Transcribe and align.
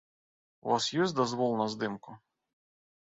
У 0.65 0.71
вас 0.71 0.87
ёсць 1.03 1.15
дазвол 1.19 1.53
на 1.63 1.69
здымку? 1.75 2.19